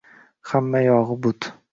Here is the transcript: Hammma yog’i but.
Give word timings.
Hammma 0.51 0.81
yog’i 0.85 1.13
but. 1.27 1.51